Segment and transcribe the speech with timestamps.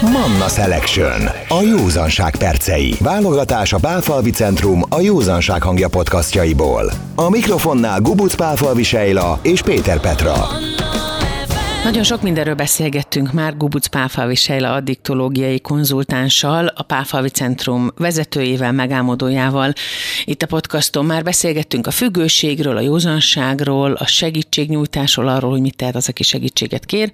[0.00, 1.22] Manna Selection.
[1.48, 2.94] A józanság percei.
[3.00, 6.92] Válogatás a Pálfalvi Centrum a józanság hangja podcastjaiból.
[7.14, 10.34] A mikrofonnál Gubuc Pálfalvi Sejla és Péter Petra.
[11.84, 19.72] Nagyon sok mindenről beszélgettünk már Gubuc Pálfalvi Sejla addiktológiai konzultánssal, a Pálfalvi Centrum vezetőjével, megálmodójával.
[20.24, 25.94] Itt a podcaston már beszélgettünk a függőségről, a józanságról, a segítségnyújtásról, arról, hogy mit tehet
[25.94, 27.10] az, aki segítséget kér.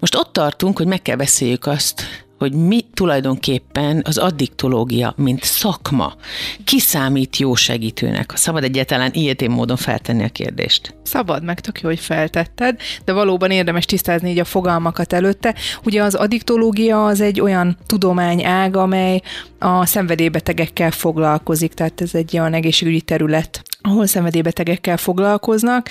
[0.00, 6.14] Most ott tartunk, hogy meg kell beszéljük azt, hogy mi tulajdonképpen az addiktológia, mint szakma,
[6.64, 8.30] kiszámít jó segítőnek.
[8.30, 10.94] Ha szabad egyáltalán ilyetén módon feltenni a kérdést.
[11.02, 15.54] Szabad, meg tök jó, hogy feltetted, de valóban érdemes tisztázni így a fogalmakat előtte.
[15.84, 19.22] Ugye az addiktológia az egy olyan tudományág, amely
[19.58, 25.90] a szenvedélybetegekkel foglalkozik, tehát ez egy olyan egészségügyi terület, ahol szenvedélybetegekkel foglalkoznak,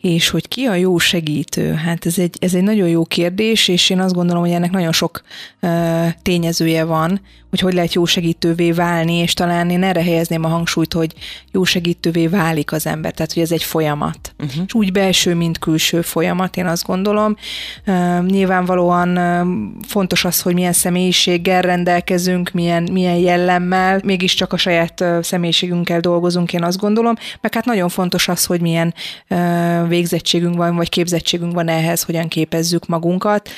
[0.00, 1.72] és hogy ki a jó segítő?
[1.72, 4.92] Hát ez egy, ez egy nagyon jó kérdés, és én azt gondolom, hogy ennek nagyon
[4.92, 5.22] sok
[5.60, 7.20] uh, tényezője van,
[7.52, 11.12] hogy hogy lehet jó segítővé válni, és talán én erre helyezném a hangsúlyt, hogy
[11.50, 14.34] jó segítővé válik az ember, tehát hogy ez egy folyamat.
[14.38, 14.62] Uh-huh.
[14.66, 17.36] És úgy belső, mint külső folyamat, én azt gondolom.
[17.86, 19.46] Uh, nyilvánvalóan uh,
[19.88, 26.52] fontos az, hogy milyen személyiséggel rendelkezünk, milyen, milyen jellemmel, mégiscsak a saját uh, személyiségünkkel dolgozunk,
[26.52, 28.94] én azt gondolom, meg hát nagyon fontos az, hogy milyen
[29.88, 33.48] végzettségünk van, vagy képzettségünk van ehhez, hogyan képezzük magunkat,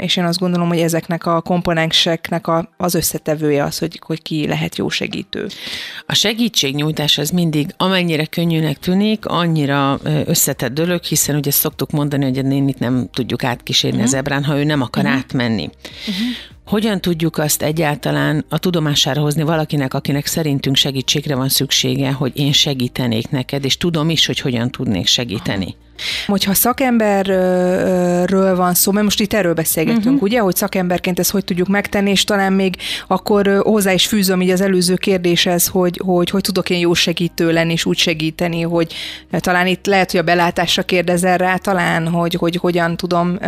[0.00, 4.22] és én azt gondolom, hogy ezeknek a komponenseknek a, az össze összetevője az, hogy, hogy
[4.22, 5.46] ki lehet jó segítő.
[6.06, 12.38] A segítségnyújtás az mindig, amennyire könnyűnek tűnik, annyira összetett dolog, hiszen ugye szoktuk mondani, hogy
[12.38, 14.12] a nénit nem tudjuk átkísérni uh-huh.
[14.12, 15.18] az ebrán, ha ő nem akar uh-huh.
[15.18, 15.70] átmenni.
[16.08, 16.55] Uh-huh.
[16.66, 22.52] Hogyan tudjuk azt egyáltalán a tudomására hozni valakinek, akinek szerintünk segítségre van szüksége, hogy én
[22.52, 25.74] segítenék neked, és tudom is, hogy hogyan tudnék segíteni?
[26.26, 30.22] Hogyha szakemberről van szó, mert most itt erről beszélgetünk, uh-huh.
[30.22, 34.50] ugye, hogy szakemberként ezt hogy tudjuk megtenni, és talán még akkor hozzá is fűzöm így
[34.50, 38.94] az előző kérdéshez, hogy, hogy hogy tudok én jó segítő lenni, és úgy segíteni, hogy
[39.30, 43.38] talán itt lehet, hogy a belátásra kérdezel rá, talán, hogy, hogy hogyan tudom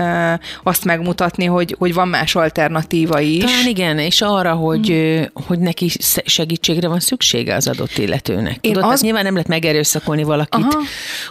[0.62, 3.44] azt megmutatni, hogy, hogy van más alternatíva is.
[3.44, 5.46] Talán igen, és arra, hogy, uh-huh.
[5.46, 5.90] hogy neki
[6.24, 8.60] segítségre van szüksége az adott illetőnek.
[8.60, 9.00] Tudod, az...
[9.00, 10.80] nyilván nem lehet megerőszakolni valakit, Aha.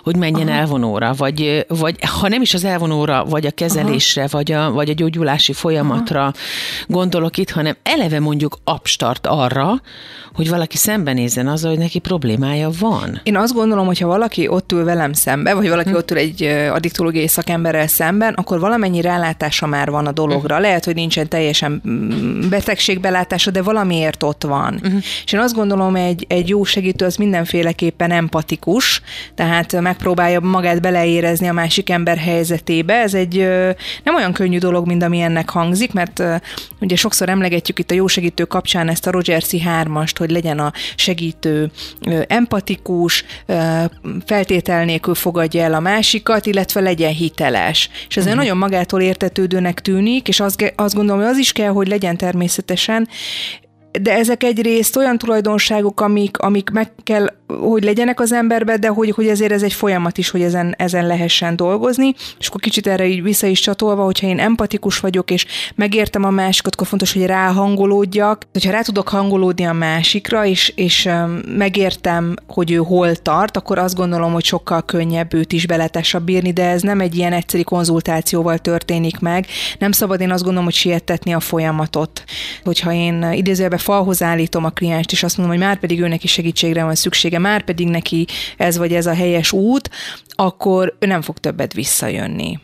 [0.03, 0.58] hogy menjen Aha.
[0.58, 4.90] elvonóra elvonóra, vagy, vagy ha nem is az elvonóra, vagy a kezelésre, vagy a, vagy
[4.90, 6.34] a gyógyulási folyamatra Aha.
[6.88, 9.81] gondolok itt, hanem eleve mondjuk abstart arra,
[10.38, 13.22] hogy valaki szembenézzen azzal, hogy neki problémája van.
[13.23, 15.96] Én azt gondolom, hogy ha valaki ott ül velem szembe, vagy valaki hm.
[15.96, 20.56] ott ül egy addiktológiai szakemberrel szemben, akkor valamennyi rálátása már van a dologra.
[20.56, 20.62] Hm.
[20.62, 24.79] Lehet, hogy nincsen teljesen mm, betegségbelátása, de valamiért ott van.
[24.84, 24.97] Hm.
[25.25, 29.01] És én azt gondolom, egy, egy jó segítő az mindenféleképpen empatikus,
[29.35, 32.94] tehát megpróbálja magát beleérezni a másik ember helyzetébe.
[32.94, 33.38] Ez egy
[34.03, 36.24] nem olyan könnyű dolog, mint ami ennek hangzik, mert
[36.80, 39.52] ugye sokszor emlegetjük itt a jó segítő kapcsán ezt a Roger C.
[39.53, 41.72] 3-ast, hogy legyen a segítő
[42.28, 43.25] empatikus,
[44.25, 47.90] feltétel nélkül fogadja el a másikat, illetve legyen hiteles.
[48.08, 48.40] És ez uh-huh.
[48.40, 53.08] nagyon magától értetődőnek tűnik, és azt, azt gondolom, hogy az is kell, hogy legyen természetesen,
[54.02, 59.09] de ezek egyrészt olyan tulajdonságok, amik, amik meg kell, hogy legyenek az emberbe, de hogy,
[59.09, 63.08] hogy ezért ez egy folyamat is, hogy ezen, ezen lehessen dolgozni, és akkor kicsit erre
[63.08, 67.25] így vissza is csatolva, hogyha én empatikus vagyok, és megértem a másikat, akkor fontos, hogy
[67.25, 68.44] ráhangolódjak.
[68.53, 71.09] Hogyha rá tudok hangolódni a másikra, és, és
[71.58, 76.53] megértem, hogy ő hol tart, akkor azt gondolom, hogy sokkal könnyebb őt is beletessa bírni,
[76.53, 79.46] de ez nem egy ilyen egyszerű konzultációval történik meg.
[79.79, 82.24] Nem szabad én azt gondolom, hogy sietetni a folyamatot.
[82.64, 86.31] Hogyha én idézőjelben falhoz állítom a klienst, és azt mondom, hogy már pedig őnek is
[86.31, 88.28] segítségre van szüksége, már pedig neki
[88.58, 89.90] ez vagy ez a helyes út,
[90.30, 92.59] akkor ő nem fog többet visszajönni.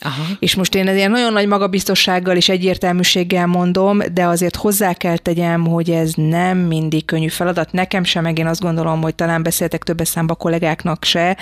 [0.00, 0.22] Aha.
[0.38, 5.66] És most én ilyen nagyon nagy magabiztossággal és egyértelműséggel mondom, de azért hozzá kell tegyem,
[5.66, 7.72] hogy ez nem mindig könnyű feladat.
[7.72, 11.36] Nekem sem, meg én azt gondolom, hogy talán beszéltek több számba kollégáknak se.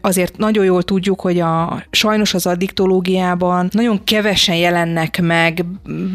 [0.00, 5.64] Azért nagyon jól tudjuk, hogy a, sajnos az addiktológiában nagyon kevesen jelennek meg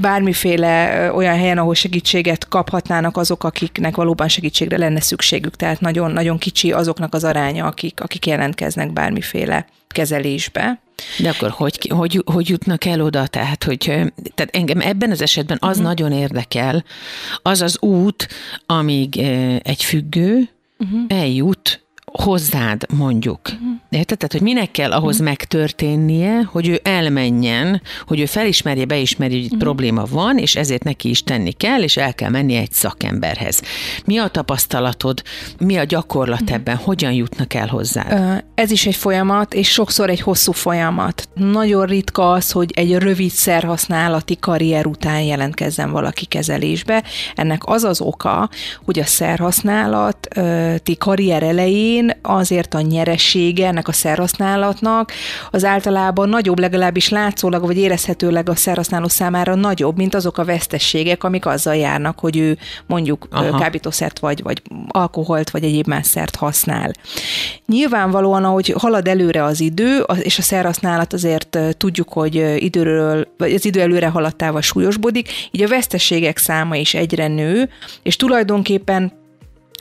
[0.01, 5.55] bármiféle olyan helyen, ahol segítséget kaphatnának azok, akiknek valóban segítségre lenne szükségük.
[5.55, 10.79] Tehát nagyon, nagyon kicsi azoknak az aránya, akik, akik jelentkeznek bármiféle kezelésbe.
[11.19, 13.27] De akkor hogy, hogy, hogy jutnak el oda?
[13.27, 13.79] Tehát, hogy,
[14.35, 15.85] tehát engem ebben az esetben az uh-huh.
[15.85, 16.83] nagyon érdekel,
[17.41, 18.27] az az út,
[18.65, 19.17] amíg
[19.63, 20.49] egy függő
[20.79, 21.01] uh-huh.
[21.07, 23.39] eljut hozzád mondjuk.
[23.89, 24.17] Érted?
[24.17, 29.57] Tehát, hogy minek kell ahhoz megtörténnie, hogy ő elmenjen, hogy ő felismerje, beismerje, hogy itt
[29.57, 33.61] probléma van, és ezért neki is tenni kell, és el kell menni egy szakemberhez.
[34.05, 35.23] Mi a tapasztalatod,
[35.59, 38.41] mi a gyakorlat ebben, hogyan jutnak el hozzá?
[38.55, 41.29] Ez is egy folyamat, és sokszor egy hosszú folyamat.
[41.33, 47.03] Nagyon ritka az, hogy egy rövid szerhasználati karrier után jelentkezzen valaki kezelésbe.
[47.35, 48.49] Ennek az az oka,
[48.85, 55.11] hogy a szerhasználati karrier elején azért a nyeresége ennek a szerhasználatnak
[55.51, 61.23] az általában nagyobb, legalábbis látszólag vagy érezhetőleg a szerhasználó számára nagyobb, mint azok a vesztességek,
[61.23, 62.57] amik azzal járnak, hogy ő
[62.87, 63.57] mondjuk Aha.
[63.57, 66.91] kábítószert vagy, vagy alkoholt vagy egyéb más szert használ.
[67.65, 73.65] Nyilvánvalóan, ahogy halad előre az idő, és a szerhasználat azért tudjuk, hogy időről, vagy az
[73.65, 77.69] idő előre haladtával súlyosbodik, így a veszteségek száma is egyre nő,
[78.03, 79.25] és tulajdonképpen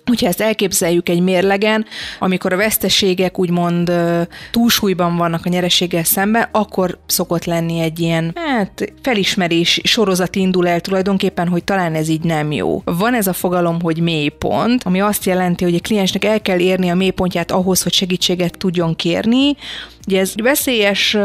[0.06, 1.86] Hogyha ezt elképzeljük egy mérlegen,
[2.18, 3.92] amikor a veszteségek úgymond
[4.50, 10.80] túlsúlyban vannak a nyereséggel szemben, akkor szokott lenni egy ilyen hát, felismerés sorozat indul el
[10.80, 12.82] tulajdonképpen, hogy talán ez így nem jó.
[12.84, 16.88] Van ez a fogalom, hogy mélypont, ami azt jelenti, hogy a kliensnek el kell érni
[16.88, 19.56] a mélypontját ahhoz, hogy segítséget tudjon kérni,
[20.06, 21.16] Ugye ez veszélyes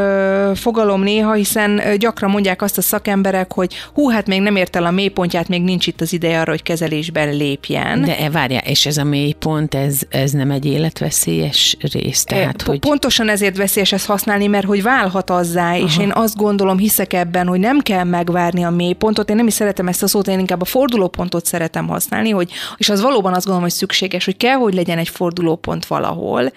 [0.56, 4.86] fogalom néha, hiszen gyakran mondják azt a szakemberek, hogy hú, hát még nem ért el
[4.86, 8.02] a mélypontját, még nincs itt az ideje arra, hogy kezelésben lépjen.
[8.02, 12.24] De e, várja, és ez a mélypont, ez, ez nem egy életveszélyes rész?
[12.24, 12.80] Tehát, e, hogy...
[12.80, 15.86] Pontosan ezért veszélyes ezt használni, mert hogy válhat azzá, Aha.
[15.86, 19.54] és én azt gondolom, hiszek ebben, hogy nem kell megvárni a mélypontot, én nem is
[19.54, 23.46] szeretem ezt a szót, én inkább a fordulópontot szeretem használni, hogy, és az valóban azt
[23.46, 26.52] gondolom, hogy szükséges, hogy kell, hogy legyen egy fordulópont valahol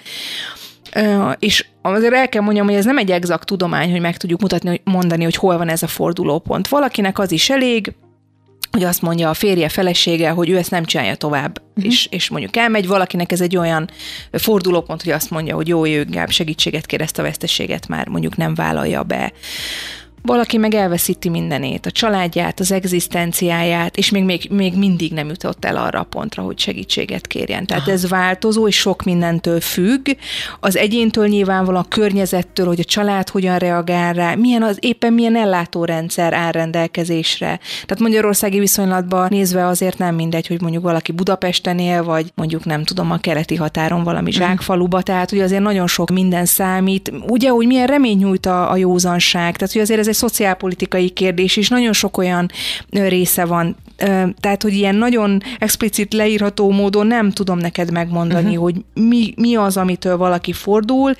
[1.38, 4.80] és azért el kell mondjam, hogy ez nem egy exakt tudomány, hogy meg tudjuk mutatni,
[4.84, 6.68] mondani, hogy hol van ez a fordulópont.
[6.68, 7.94] Valakinek az is elég,
[8.74, 11.92] hogy azt mondja a férje, felesége, hogy ő ezt nem csinálja tovább, uh-huh.
[11.92, 13.90] és, és mondjuk elmegy, valakinek ez egy olyan
[14.32, 18.36] fordulópont, hogy azt mondja, hogy jó, ő inkább segítséget kér, ezt a veszteséget már mondjuk
[18.36, 19.32] nem vállalja be.
[20.26, 25.64] Valaki meg elveszíti mindenét, a családját, az egzisztenciáját, és még, még, még mindig nem jutott
[25.64, 27.66] el arra a pontra, hogy segítséget kérjen.
[27.66, 27.92] Tehát Aha.
[27.92, 30.08] ez változó, és sok mindentől függ.
[30.60, 35.36] Az egyéntől nyilvánvalóan a környezettől, hogy a család hogyan reagál rá, milyen az éppen milyen
[35.36, 37.60] ellátórendszer áll rendelkezésre.
[37.86, 42.84] Tehát Magyarországi viszonylatban nézve azért nem mindegy, hogy mondjuk valaki Budapesten él, vagy mondjuk nem
[42.84, 44.40] tudom, a keleti határon valami mhm.
[44.40, 47.12] zsákfaluba, tehát hogy azért nagyon sok minden számít.
[47.28, 51.56] Ugye, hogy milyen remény nyújt a, a józanság, tehát hogy azért ez egy szociálpolitikai kérdés,
[51.56, 52.50] és nagyon sok olyan
[52.90, 53.76] része van.
[54.40, 58.62] Tehát, hogy ilyen nagyon explicit leírható módon nem tudom neked megmondani, uh-huh.
[58.62, 61.14] hogy mi, mi az, amitől valaki fordul.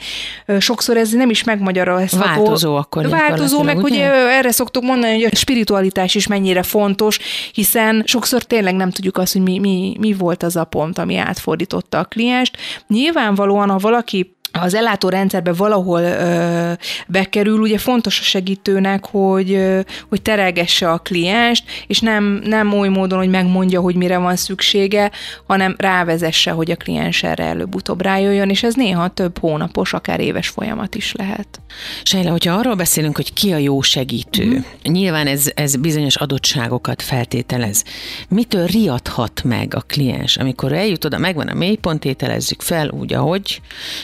[0.58, 2.42] Sokszor ez nem is megmagyarázható.
[2.42, 3.08] Változó akkor.
[3.08, 3.94] Változó, meg ugye?
[3.94, 7.18] ugye erre szoktuk mondani, hogy a spiritualitás is mennyire fontos,
[7.52, 11.16] hiszen sokszor tényleg nem tudjuk azt, hogy mi, mi, mi volt az a pont, ami
[11.16, 12.56] átfordította a klienst.
[12.88, 16.72] Nyilvánvalóan, ha valaki az ellátó rendszerbe valahol ö,
[17.06, 22.88] bekerül, ugye fontos a segítőnek, hogy, ö, hogy terelgesse a klienst, és nem, nem oly
[22.88, 25.10] módon, hogy megmondja, hogy mire van szüksége,
[25.46, 30.48] hanem rávezesse, hogy a kliens erre előbb-utóbb rájöjjön, és ez néha több hónapos, akár éves
[30.48, 31.60] folyamat is lehet.
[32.02, 34.92] Sejle, hogyha arról beszélünk, hogy ki a jó segítő, mm.
[34.92, 37.84] nyilván ez, ez bizonyos adottságokat feltételez.
[38.28, 43.60] Mitől riadhat meg a kliens, amikor eljut oda, megvan a mélypont, ételezzük fel úgy, ahogy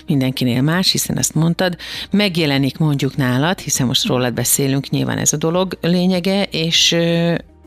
[0.06, 1.76] mindenki mindenkinél más, hiszen ezt mondtad,
[2.10, 6.96] megjelenik mondjuk nálad, hiszen most rólad beszélünk, nyilván ez a dolog lényege, és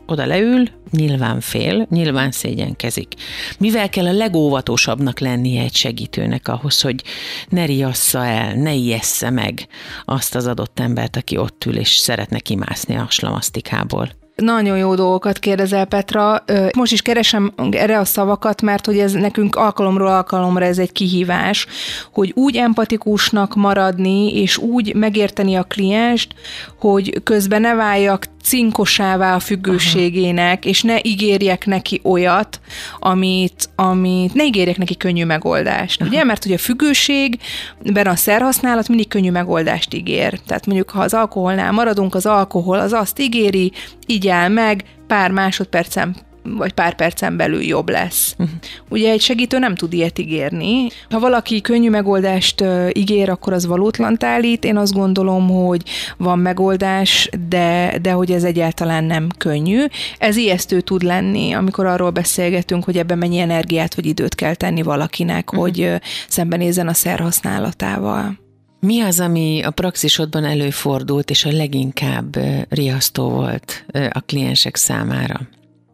[0.06, 3.14] oda leül, nyilván fél, nyilván szégyenkezik.
[3.58, 7.02] Mivel kell a legóvatosabbnak lennie egy segítőnek ahhoz, hogy
[7.48, 9.66] ne riassza el, ne ijessze meg
[10.04, 14.23] azt az adott embert, aki ott ül és szeretne kimászni a slamasztikából?
[14.34, 16.44] Nagyon jó dolgokat kérdezel, Petra.
[16.76, 21.66] Most is keresem erre a szavakat, mert hogy ez nekünk alkalomról alkalomra ez egy kihívás,
[22.12, 26.34] hogy úgy empatikusnak maradni, és úgy megérteni a klienst,
[26.78, 30.68] hogy közben ne váljak cinkosává a függőségének, Aha.
[30.68, 32.60] és ne ígérjek neki olyat,
[32.98, 36.00] amit, amit ne ígérjek neki könnyű megoldást.
[36.00, 36.10] Aha.
[36.10, 36.24] Ugye?
[36.24, 40.40] Mert hogy a függőségben a szerhasználat mindig könnyű megoldást ígér.
[40.46, 43.72] Tehát mondjuk, ha az alkoholnál maradunk, az alkohol az azt ígéri,
[44.06, 48.34] így áll meg, pár másodpercen vagy pár percen belül jobb lesz.
[48.38, 48.56] Uh-huh.
[48.88, 50.86] Ugye egy segítő nem tud ilyet ígérni.
[51.10, 54.64] Ha valaki könnyű megoldást ígér, akkor az valótlan állít.
[54.64, 55.82] Én azt gondolom, hogy
[56.16, 59.84] van megoldás, de, de hogy ez egyáltalán nem könnyű.
[60.18, 64.82] Ez ijesztő tud lenni, amikor arról beszélgetünk, hogy ebben mennyi energiát vagy időt kell tenni
[64.82, 65.64] valakinek, uh-huh.
[65.64, 65.92] hogy
[66.28, 68.42] szembenézzen a szerhasználatával.
[68.80, 72.36] Mi az, ami a praxisodban előfordult, és a leginkább
[72.68, 75.40] riasztó volt a kliensek számára?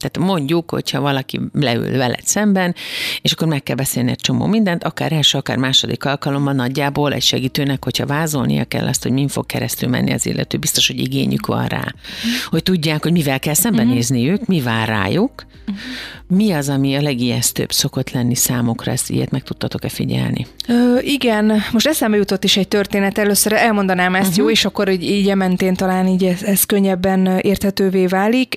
[0.00, 2.74] Tehát mondjuk, hogyha valaki leül veled szemben,
[3.22, 7.22] és akkor meg kell beszélni egy csomó mindent, akár első, akár második alkalommal nagyjából egy
[7.22, 11.46] segítőnek, hogyha vázolnia kell azt, hogy min fog keresztül menni az illető, biztos, hogy igényük
[11.46, 11.94] van rá.
[12.46, 15.46] Hogy tudják, hogy mivel kell szembenézniük, mi vár rájuk,
[16.28, 20.46] mi az, ami a legijesztőbb szokott lenni számokra, ezt ilyet meg tudtatok-e figyelni?
[20.68, 24.44] Ö, igen, most eszembe jutott is egy történet, először elmondanám ezt, uh-huh.
[24.44, 28.54] jó, és akkor hogy így mentén talán így ez, ez könnyebben érthetővé válik.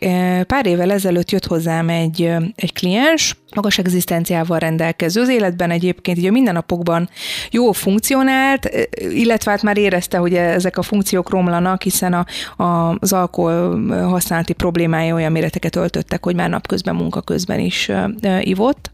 [0.47, 5.21] Pár évvel ezelőtt jött hozzám egy, egy kliens, magas egzisztenciával rendelkező.
[5.21, 7.09] Az életben egyébként így a mindennapokban
[7.51, 8.69] jó funkcionált,
[9.09, 12.25] illetve hát már érezte, hogy ezek a funkciók romlanak, hiszen a,
[12.63, 17.91] a, az alkohol használati problémája olyan méreteket öltöttek, hogy már napközben, munka közben is
[18.39, 18.91] ivott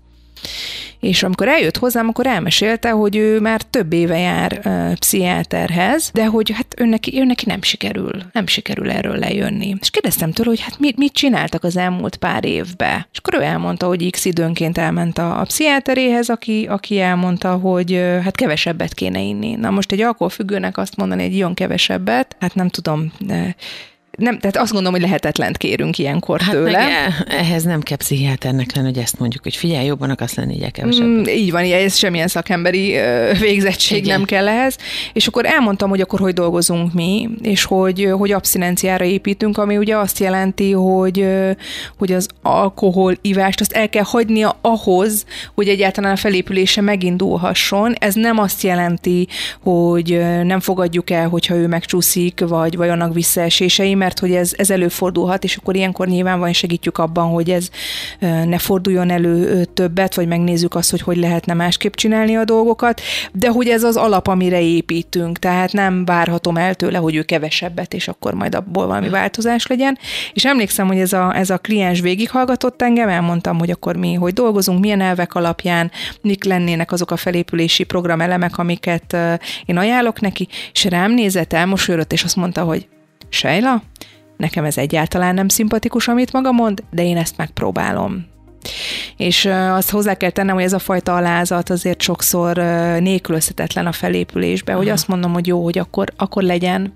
[1.00, 6.26] és amikor eljött hozzám, akkor elmesélte, hogy ő már több éve jár uh, pszichiáterhez, de
[6.26, 9.76] hogy hát ő neki, ő neki nem sikerül, nem sikerül erről lejönni.
[9.80, 13.08] És kérdeztem tőle, hogy hát mit, mit csináltak az elmúlt pár évbe.
[13.12, 17.94] És akkor ő elmondta, hogy x időnként elment a, a pszichiáteréhez, aki, aki elmondta, hogy
[17.94, 19.56] uh, hát kevesebbet kéne inni.
[19.56, 23.56] Na most egy alkoholfüggőnek azt mondani, hogy ilyen kevesebbet, hát nem tudom, de
[24.20, 26.72] nem, tehát azt gondolom, hogy lehetetlent kérünk ilyenkor hát tőle.
[26.72, 26.88] Meg
[27.28, 31.06] ehhez nem kell pszichiáternek lenni, hogy ezt mondjuk, hogy figyelj, jobban akarsz lenni, így kevesebb.
[31.06, 32.98] Mm, így van, ez semmilyen szakemberi
[33.40, 34.18] végzettség Igen.
[34.18, 34.78] nem kell ehhez.
[35.14, 39.98] És akkor elmondtam, hogy akkor hogy dolgozunk mi, és hogy, hogy abszinenciára építünk, ami ugye
[39.98, 41.26] azt jelenti, hogy,
[41.98, 47.94] hogy az alkohol ivást azt el kell hagynia ahhoz, hogy egyáltalán a felépülése megindulhasson.
[47.94, 49.28] Ez nem azt jelenti,
[49.64, 54.54] hogy nem fogadjuk el, hogyha ő megcsúszik, vagy, vagy annak visszaesései, mert mert hogy ez,
[54.58, 57.70] ez előfordulhat, és akkor ilyenkor van segítjük abban, hogy ez
[58.20, 63.02] ne forduljon elő többet, vagy megnézzük azt, hogy hogy lehetne másképp csinálni a dolgokat,
[63.34, 67.94] de hogy ez az alap, amire építünk, tehát nem várhatom el tőle, hogy ő kevesebbet,
[67.94, 69.98] és akkor majd abból valami változás legyen.
[70.34, 74.34] És emlékszem, hogy ez a, ez a kliens végighallgatott engem, elmondtam, hogy akkor mi hogy
[74.34, 79.18] dolgozunk, milyen elvek alapján, mik lennének azok a felépülési programelemek, amiket
[79.66, 82.88] én ajánlok neki, és rám nézett, elmosolyodott, és azt mondta, hogy
[83.30, 83.82] Sejla,
[84.38, 88.26] nekem ez egyáltalán nem szimpatikus, amit maga mond, de én ezt megpróbálom.
[89.18, 92.58] És azt hozzá kell tennem, hogy ez a fajta alázat azért sokszor
[93.00, 94.82] nélkülözhetetlen a felépülésbe, Aha.
[94.82, 96.94] hogy azt mondom, hogy jó, hogy akkor, akkor legyen.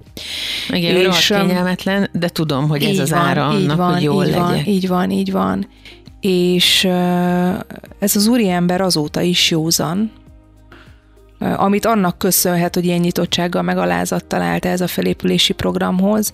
[0.70, 4.30] Igen, és kényelmetlen, de tudom, hogy ez az van, ára annak, van, hogy jól így
[4.30, 4.46] legyen.
[4.46, 5.68] Van, így van, így van.
[6.22, 6.84] És
[8.00, 10.12] ez az úriember azóta is józan,
[11.56, 16.34] amit annak köszönhet, hogy ilyen nyitottsággal meg alázattal állt ez a felépülési programhoz.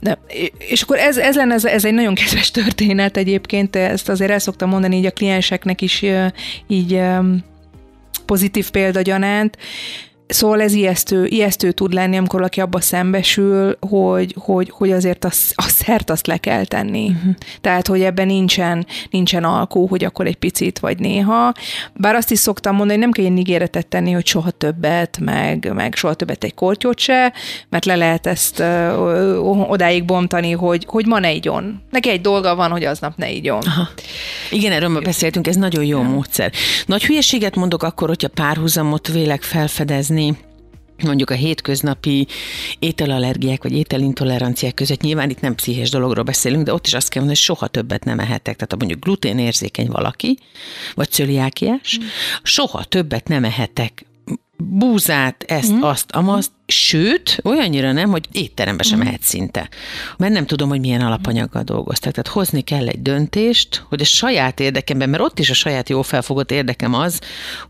[0.00, 0.18] De,
[0.58, 4.38] és akkor ez, ez lenne, ez, ez egy nagyon kedves történet egyébként, ezt azért el
[4.38, 6.04] szoktam mondani így a klienseknek is
[6.66, 7.00] így
[8.26, 9.56] pozitív példagyanánt,
[10.30, 15.30] Szóval ez ijesztő, ijesztő tud lenni, amikor valaki abba szembesül, hogy, hogy, hogy azért a,
[15.54, 17.08] a szert azt le kell tenni.
[17.08, 17.34] Uh-huh.
[17.60, 21.52] Tehát, hogy ebben nincsen, nincsen alkó, hogy akkor egy picit vagy néha.
[21.94, 25.72] Bár azt is szoktam mondani, hogy nem kell ilyen ígéretet tenni, hogy soha többet, meg,
[25.74, 27.32] meg soha többet egy kortyot se,
[27.68, 29.36] mert le lehet ezt ö,
[29.68, 31.82] odáig bontani, hogy, hogy ma ne igyon.
[31.90, 33.62] Neki egy dolga van, hogy aznap ne igyon.
[33.66, 33.88] Aha.
[34.50, 36.08] Igen, erről már beszéltünk, ez nagyon jó ja.
[36.08, 36.52] módszer.
[36.86, 40.19] Nagy hülyeséget mondok akkor, hogyha párhuzamot vélek felfedezni,
[41.02, 42.26] mondjuk a hétköznapi
[42.78, 47.22] ételallergiák vagy ételintoleranciák között, nyilván itt nem pszichés dologról beszélünk, de ott is azt kell
[47.22, 48.54] mondani, hogy soha többet nem ehetek.
[48.54, 50.38] Tehát ha mondjuk gluténérzékeny valaki,
[50.94, 52.06] vagy cöliákiás, mm.
[52.42, 54.04] soha többet nem ehetek
[54.56, 55.82] búzát, ezt, mm.
[55.82, 59.02] azt, amazt, Sőt, olyannyira nem, hogy étterembe sem mm.
[59.02, 59.68] mehet szinte.
[60.16, 62.12] Mert nem tudom, hogy milyen alapanyaggal dolgoztak.
[62.12, 66.02] Tehát hozni kell egy döntést, hogy a saját érdekemben, mert ott is a saját jó
[66.02, 67.20] felfogott érdekem az,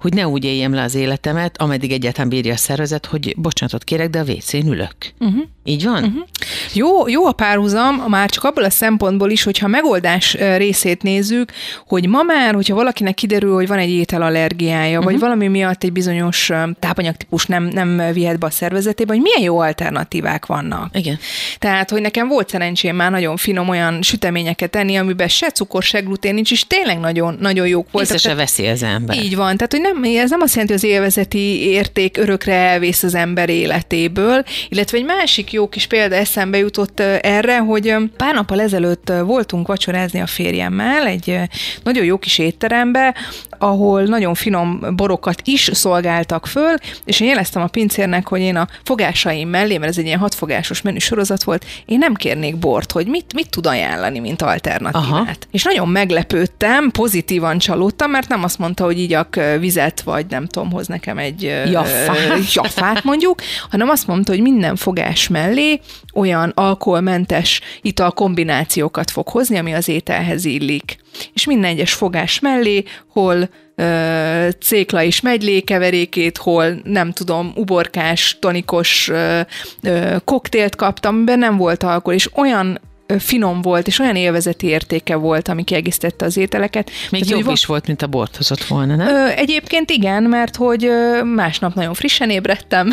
[0.00, 4.10] hogy ne úgy éljem le az életemet, ameddig egyáltalán bírja a szervezet, hogy bocsánatot kérek,
[4.10, 4.96] de a WC-n ülök.
[5.18, 5.42] Uh-huh.
[5.64, 6.04] Így van?
[6.04, 6.26] Uh-huh.
[6.72, 11.52] Jó, jó a párhuzam, már csak abból a szempontból is, hogyha megoldás részét nézzük,
[11.86, 15.04] hogy ma már, hogyha valakinek kiderül, hogy van egy ételallergiája, uh-huh.
[15.04, 19.52] vagy valami miatt egy bizonyos tápanyagtípus nem, nem vihet be a szervezet, környezetében, hogy milyen
[19.52, 20.98] jó alternatívák vannak.
[20.98, 21.18] Igen.
[21.58, 26.00] Tehát, hogy nekem volt szerencsém már nagyon finom olyan süteményeket enni, amiben se cukor, se
[26.00, 28.14] glutén nincs, és tényleg nagyon, nagyon jók voltak.
[28.14, 29.16] Észre se veszi az ember.
[29.16, 29.56] Így van.
[29.56, 33.48] Tehát, hogy nem, ez nem azt jelenti, hogy az élvezeti érték örökre elvész az ember
[33.48, 39.66] életéből, illetve egy másik jó kis példa eszembe jutott erre, hogy pár nappal ezelőtt voltunk
[39.66, 41.38] vacsorázni a férjemmel egy
[41.82, 43.14] nagyon jó kis étterembe,
[43.58, 48.68] ahol nagyon finom borokat is szolgáltak föl, és én jeleztem a pincérnek, hogy én a
[48.82, 53.06] fogásaim mellé, mert ez egy ilyen hatfogásos menü sorozat volt, én nem kérnék bort, hogy
[53.06, 55.10] mit, mit tud ajánlani, mint alternatívát.
[55.10, 55.26] Aha.
[55.50, 60.70] És nagyon meglepődtem, pozitívan csalódtam, mert nem azt mondta, hogy igyak vizet, vagy nem tudom,
[60.70, 65.80] hoz nekem egy jaffát, jaffát mondjuk, hanem azt mondta, hogy minden fogás mellé
[66.14, 70.96] olyan alkoholmentes italkombinációkat fog hozni, ami az ételhez illik.
[71.34, 78.36] És minden egyes fogás mellé, hol ö, cékla és megylé keverékét, hol nem tudom, uborkás,
[78.40, 79.40] tonikos ö,
[79.82, 82.80] ö, koktélt kaptam, amiben nem volt alkohol, és olyan
[83.18, 86.90] finom volt, és olyan élvezeti értéke volt, ami kiegészítette az ételeket.
[87.10, 89.08] Még Tehát, jobb is volt, mint a bort hozott volna, nem?
[89.08, 90.90] Ö, egyébként igen, mert hogy
[91.34, 92.90] másnap nagyon frissen ébredtem.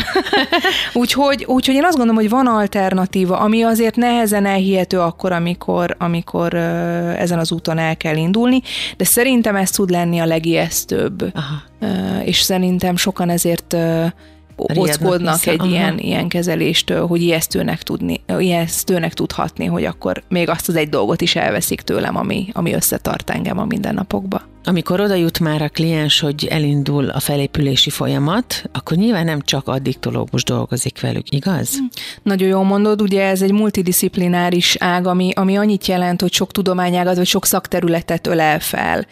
[0.93, 6.53] úgyhogy, úgyhogy én azt gondolom, hogy van alternatíva, ami azért nehezen elhihető akkor, amikor, amikor
[7.17, 8.61] ezen az úton el kell indulni,
[8.97, 11.31] de szerintem ez tud lenni a legijesztőbb.
[11.33, 11.65] Aha.
[12.23, 13.75] És szerintem sokan ezért
[14.57, 20.75] ockodnak egy ilyen, ilyen kezeléstől, hogy ijesztőnek, tudni, ijesztőnek tudhatni, hogy akkor még azt az
[20.75, 24.41] egy dolgot is elveszik tőlem, ami, ami összetart engem a mindennapokba.
[24.67, 29.67] Amikor oda jut már a kliens, hogy elindul a felépülési folyamat, akkor nyilván nem csak
[29.67, 31.77] addiktológus dolgozik velük, igaz?
[31.77, 31.83] Hm.
[32.23, 37.15] Nagyon jól mondod, ugye ez egy multidisziplináris ág, ami, ami annyit jelent, hogy sok tudományágat
[37.15, 39.05] vagy sok szakterületet ölel fel.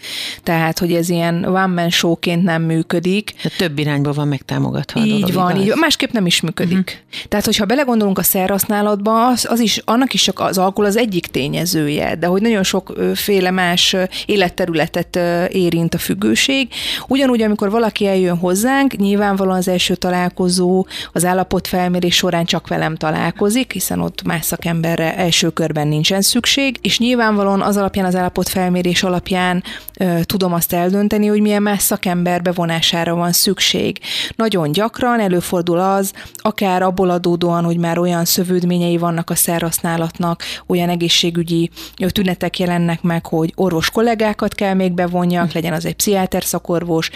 [0.43, 3.33] Tehát, hogy ez ilyen one man showként nem működik.
[3.43, 5.65] De több irányból van megtámogatva Így dolog, van, igaz?
[5.65, 6.77] így Másképp nem is működik.
[6.77, 7.27] Uh-huh.
[7.27, 11.27] Tehát, hogyha belegondolunk a szerhasználatba, az, az is, annak is csak az alkohol az egyik
[11.27, 13.95] tényezője, de hogy nagyon sokféle más
[14.25, 15.19] életterületet
[15.51, 16.67] érint a függőség.
[17.07, 23.73] Ugyanúgy, amikor valaki eljön hozzánk, nyilvánvalóan az első találkozó az állapotfelmérés során csak velem találkozik,
[23.73, 29.63] hiszen ott más szakemberre első körben nincsen szükség, és nyilvánvalóan az alapján, az állapotfelmérés alapján
[29.99, 33.99] ö, tudom azt eldönteni, hogy milyen más szakember bevonására van szükség.
[34.35, 40.89] Nagyon gyakran előfordul az, akár abból adódóan, hogy már olyan szövődményei vannak a szerhasználatnak, olyan
[40.89, 41.69] egészségügyi
[42.11, 47.09] tünetek jelennek meg, hogy orvos kollégákat kell még bevonja, vannak, legyen az egy pszichiáter szakorvos,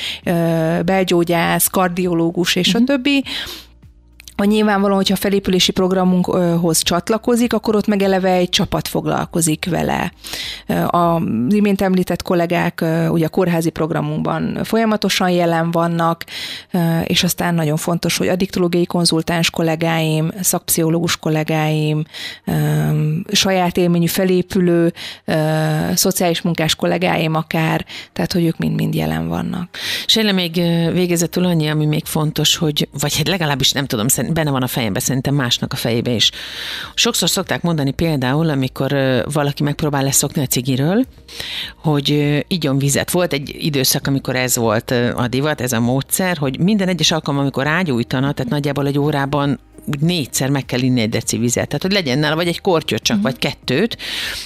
[0.85, 2.87] belgyógyász, kardiológus és a mhm.
[2.87, 3.23] többi,
[4.39, 10.13] hogy nyilvánvalóan, hogyha a felépülési programunkhoz csatlakozik, akkor ott meg eleve egy csapat foglalkozik vele.
[10.85, 16.25] Az imént említett kollégák ugye a kórházi programunkban folyamatosan jelen vannak,
[17.03, 22.03] és aztán nagyon fontos, hogy addiktológiai konzultáns kollégáim, szakpszichológus kollégáim,
[23.31, 24.93] saját élményű felépülő,
[25.93, 29.77] szociális munkás kollégáim akár, tehát hogy ők mind-mind jelen vannak.
[30.05, 30.53] Sejle, még
[30.93, 35.01] végezetül annyi, ami még fontos, hogy, vagy hát legalábbis nem tudom, benne van a fejemben,
[35.01, 36.31] szerintem másnak a fejébe is.
[36.93, 41.05] Sokszor szokták mondani például, amikor valaki megpróbál leszokni a cigiről,
[41.75, 43.11] hogy igyon vizet.
[43.11, 47.39] Volt egy időszak, amikor ez volt a divat, ez a módszer, hogy minden egyes alkalom,
[47.39, 51.67] amikor ágyújtana, tehát nagyjából egy órában úgy négyszer meg kell inni egy deci vizet.
[51.67, 53.31] Tehát, hogy legyen nála vagy egy kortyot csak, uh-huh.
[53.31, 53.97] vagy kettőt,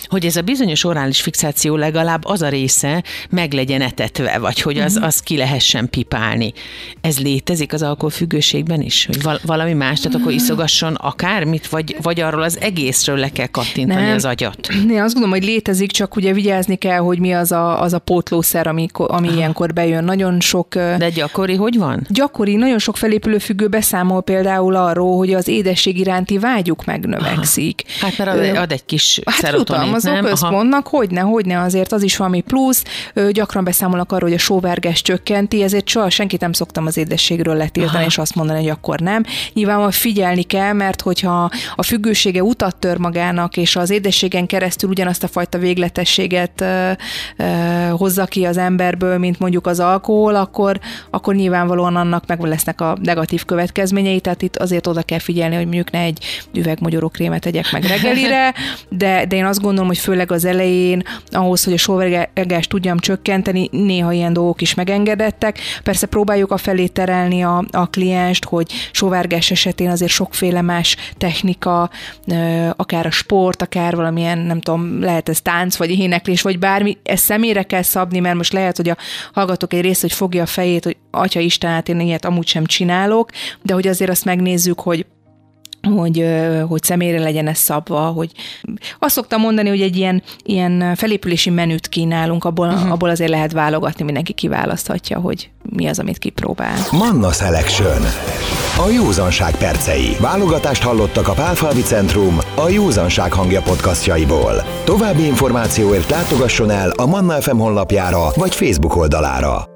[0.06, 4.77] hogy ez a bizonyos orális fixáció legalább az a része meg legyen etetve, vagy hogy
[4.77, 5.08] az, uh-huh.
[5.08, 6.53] az ki lehessen pipálni.
[7.01, 9.06] Ez létezik az alkoholfüggőségben is?
[9.06, 13.47] Hogy val- valami más, tehát akkor iszogasson akármit, vagy, vagy arról az egészről le kell
[13.47, 14.15] kattintani Nem.
[14.15, 14.67] az agyat?
[14.89, 17.99] Én azt gondolom, hogy létezik, csak ugye vigyázni kell, hogy mi az a, az a
[17.99, 20.03] pótlószer, ami, ami ilyenkor bejön.
[20.03, 20.75] Nagyon sok...
[20.75, 22.08] De gyakori, hogy van?
[22.10, 27.83] Gyakori, nagyon sok felépülő függő beszámol például arról, hogy az édesség iránti vágyuk megnövekszik.
[27.87, 28.05] Aha.
[28.05, 32.41] Hát mert ad, ad egy kis Hát jutalmazó központnak, hogyne, hogyne, azért az is valami
[32.41, 32.83] plusz.
[33.31, 37.97] Gyakran beszámolnak arról, hogy a sóverges csökkenti, ezért soha senkit nem szoktam az édességről letiltani,
[37.97, 38.05] Aha.
[38.05, 39.23] és azt mondani, hogy akkor nem.
[39.53, 45.23] Nyilván figyelni kell, mert hogyha a függősége utat tör magának, és az édességen keresztül ugyanazt
[45.23, 46.91] a fajta végletességet ö,
[47.37, 47.43] ö,
[47.89, 52.97] hozza ki az emberből, mint mondjuk az alkohol, akkor, akkor nyilvánvalóan annak meg lesznek a
[53.01, 57.71] negatív következményei, tehát itt azért oda kell figyelni, hogy mondjuk ne egy üveg magyarókrémet tegyek
[57.71, 58.54] meg reggelire,
[58.89, 63.69] de, de én azt gondolom, hogy főleg az elején ahhoz, hogy a sóvergást tudjam csökkenteni,
[63.71, 65.60] néha ilyen dolgok is megengedettek.
[65.84, 71.89] Persze próbáljuk a felé terelni a, a klienst, hogy sóvárgás esetén azért sokféle más technika,
[72.76, 77.23] akár a sport, akár valamilyen, nem tudom, lehet ez tánc, vagy éneklés, vagy bármi, ezt
[77.23, 78.97] személyre kell szabni, mert most lehet, hogy a
[79.34, 82.65] hallgatók egy rész, hogy fogja a fejét, hogy atya Isten, hát én ilyet amúgy sem
[82.65, 83.30] csinálok,
[83.62, 85.02] de hogy azért azt megnézzük, hogy
[85.89, 86.25] hogy,
[86.67, 88.31] hogy személyre legyen ez szabva, hogy
[88.99, 92.91] azt szoktam mondani, hogy egy ilyen, ilyen felépülési menüt kínálunk, abból, uh-huh.
[92.91, 96.77] abból azért lehet válogatni, mindenki kiválaszthatja, hogy mi az, amit kipróbál.
[96.91, 98.01] Manna Selection.
[98.77, 100.15] A józanság percei.
[100.19, 104.63] Válogatást hallottak a Pálfalvi Centrum a Józanság hangja podcastjaiból.
[104.83, 109.72] További információért látogasson el a Manna FM honlapjára vagy Facebook oldalára.